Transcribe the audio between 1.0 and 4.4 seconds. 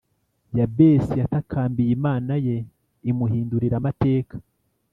yatakambiye imana ye imuhindurira amateka